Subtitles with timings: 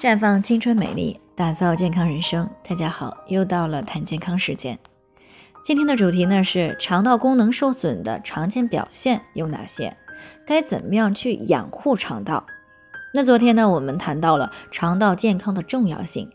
[0.00, 2.48] 绽放青春美丽，打造健康人生。
[2.66, 4.78] 大家好，又到了谈健康时间。
[5.62, 9.94] 今天的主题呢是肠道功能受损的常见表现有哪些？
[10.46, 12.46] 该怎么样去养护肠道？
[13.12, 16.30] 那昨天呢我们谈到了肠道健康的重要性。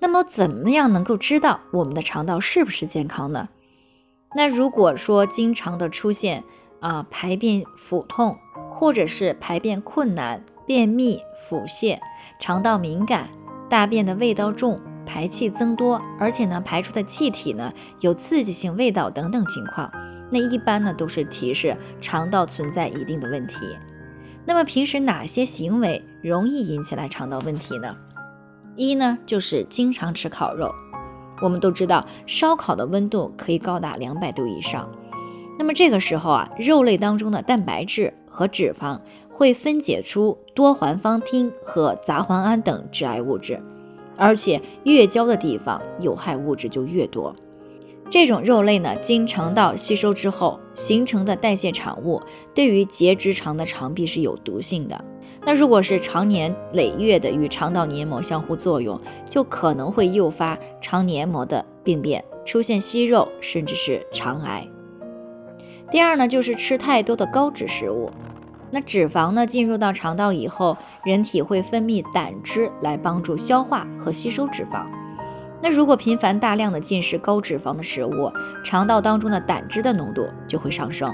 [0.00, 3.48] 那么怎么样能够知道我们的肠道是不是健康呢？
[4.34, 6.44] 那如果说经常的出现
[6.80, 8.36] 啊排便腹痛，
[8.68, 10.44] 或者是排便困难。
[10.68, 11.98] 便秘、腹泻、
[12.38, 13.30] 肠道敏感、
[13.70, 17.72] 大便的味道重、排气增多，而且呢排出的气体呢
[18.02, 19.90] 有刺激性味道等等情况，
[20.30, 23.78] 那一般呢都是提示肠道存在一定的问题。
[24.44, 27.96] 那么平时哪些行为容易引起来肠道问题呢？
[28.76, 30.70] 一呢就是经常吃烤肉，
[31.40, 34.86] 我们都知道烧烤的温度可以高达两百度以上，
[35.58, 39.00] 那么这个时候啊，肉类当中的蛋白质和脂肪。
[39.38, 43.62] 会分解出多环芳烃和杂环胺等致癌物质，
[44.16, 47.32] 而且越焦的地方有害物质就越多。
[48.10, 52.20] 这种肉类呢，经肠道吸收之后形成的代谢产物，
[52.52, 55.04] 对于结直肠的肠壁是有毒性的。
[55.44, 64.66] 那如果是长年累月的与肠道黏膜相互作用，就可能会诱发肠黏膜的病变，出现息肉，甚至是肠癌。
[65.92, 68.10] 第二呢，就是吃太多的高脂食物。
[68.70, 74.86] 那脂肪呢进入到肠道以后，人体会分泌胆汁来帮助消化和吸收脂肪。
[75.60, 78.30] 那如果频繁大量的进食高脂肪的食物，
[78.62, 81.12] 肠道当中的胆汁的浓度就会上升，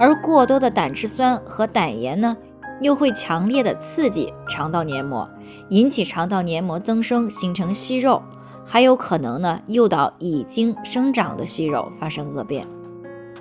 [0.00, 2.36] 而过多的胆汁酸和胆盐呢，
[2.80, 5.28] 又会强烈的刺激肠道黏膜，
[5.68, 8.20] 引起肠道黏膜增生，形成息肉，
[8.66, 12.66] 还有可能呢诱导已经生长的息肉发生恶变。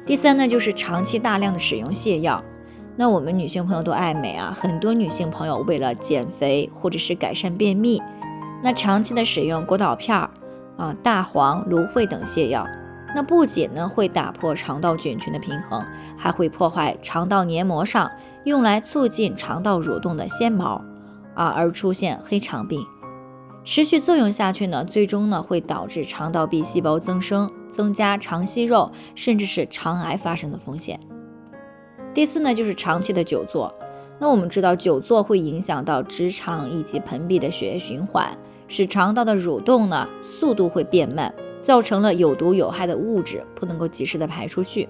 [0.05, 2.44] 第三呢，就是长期大量的使用泻药。
[2.95, 8.02] 那我们女性朋友都爱美啊，很多女性朋友为了减肥或者是改善便秘，
[8.63, 10.30] 那长期的使用果导片儿
[10.77, 12.67] 啊、大黄、芦荟等泻药，
[13.16, 15.84] 那不仅呢会打破肠道菌群的平衡，
[16.17, 18.12] 还会破坏肠道黏膜上
[18.44, 20.81] 用来促进肠道蠕动的纤毛
[21.34, 22.85] 啊，而出现黑肠病。
[23.66, 31.00] 持续作用下去呢，最终呢会导致肠道壁细胞增生，增加肠息肉，甚至是肠癌发生的风险。
[32.13, 33.74] 第四呢，就是长期的久坐。
[34.19, 38.38] 那我们知道，久坐会影响到直肠以及盆壁的血液循环，
[38.68, 44.88] 使肠道的蠕动呢速度会变慢，造成了有毒有害的物质不能够及时的排出去。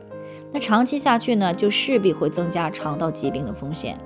[0.51, 3.97] 那长期下去呢，就势必会增加肠道疾病的风险。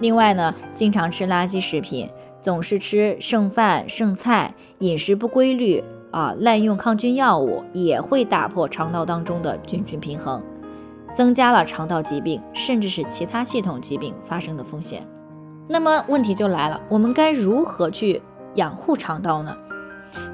[0.00, 2.08] 另外呢，经常吃垃圾食品，
[2.40, 10.42] 总是吃剩饭剩菜，饮食不规律啊，滥用抗菌药物，也会打破肠道当中的菌群平衡。
[11.14, 15.06] 增加了肠道疾病，甚至是其他系统疾病发生的风险。
[15.68, 18.20] 那么问题就来了，我们该如何去
[18.54, 19.56] 养护肠道呢？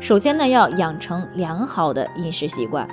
[0.00, 2.88] 首先呢，要养成良好的饮食习惯，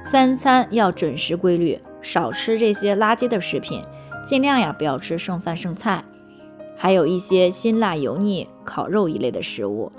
[0.00, 3.84] 三餐要准时规律，少吃这些垃圾的食品，
[4.24, 6.04] 尽量呀不要吃剩饭剩菜，
[6.76, 9.92] 还有一些辛辣油腻、烤肉一类的食物。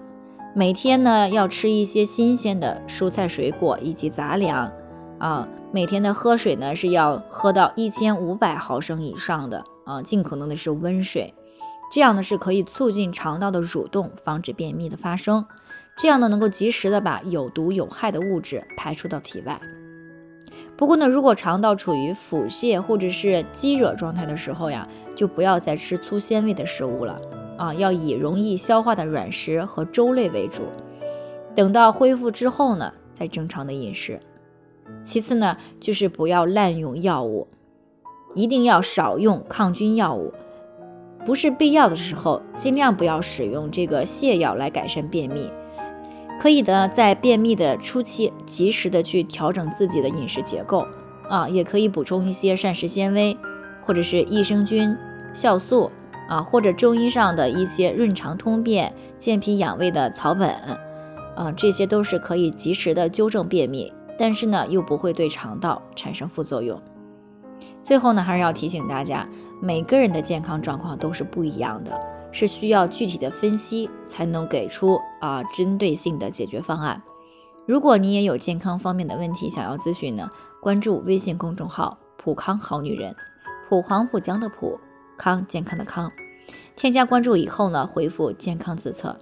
[0.54, 4.72] 每天呢要吃一些新鲜的蔬菜水果以及杂粮。
[5.18, 11.34] 啊，每天的喝水呢是要喝到一千五百毫升以上的啊，尽可能的是温水，
[11.92, 15.46] 这样呢是可以促进肠道的蠕动，防止便秘的发生，
[15.98, 19.60] 这样呢能够及时的把有毒有害的物质排出到体外。
[20.78, 27.22] 不过呢，如果肠道处于腹泻或者是积热状态的时候呀，就不要再吃粗纤维的食物了
[27.58, 30.64] 啊，要以容易消化的软食和粥类为主。
[31.56, 34.20] 等到恢复之后呢，再正常的饮食。
[35.02, 37.48] 其次呢，就是不要滥用药物，
[38.36, 40.34] 一定要少用抗菌药物，
[41.26, 45.50] 不是必要的时候，尽量不要使用这个泻药来改善便秘。
[46.40, 50.86] 可以的，在便秘的初期，及时的去调整自己的饮食结构
[51.30, 53.38] 啊，也可以补充一些膳食纤维，
[53.82, 54.98] 或者是益生菌、
[55.34, 55.92] 酵素
[56.28, 60.50] 啊，或者中医上的一些润肠通便、健脾养胃的草本
[61.36, 63.94] 啊，这些都是可以及时的纠正便秘。
[64.18, 66.82] 但是呢，又不会对肠道产生副作用。
[67.84, 69.28] 最后呢，还是要提醒大家，
[69.62, 72.00] 每个人的健康状况都是不一样的，
[72.32, 77.02] 是需要具体的分析才能给出啊针对性的解决方案。
[77.68, 80.30] 如果你也有健康方面的问题想要咨询呢，
[80.62, 83.16] 关注微信公众号“普康好女人”，
[83.70, 84.80] 普黄浦江的普
[85.18, 86.12] 康健康的康，
[86.76, 89.18] 添加关注以后呢，回复“健康自测”。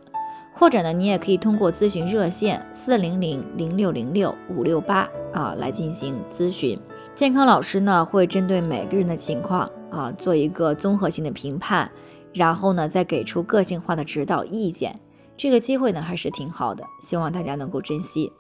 [0.54, 6.80] 或者呢，你也可以通过咨询热线四零零零六零六五六八啊来进行咨询。
[7.16, 11.90] 健康老师呢会针对每个人的情况啊做一个综合性的评判，
[12.34, 15.00] 然后呢再给出个性化的指导意见。
[15.36, 18.32] 这个机会呢还是挺好的，希望大家能够珍惜。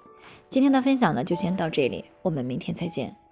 [0.48, 3.23] 今天的分享呢就先到这里，我们明天再见。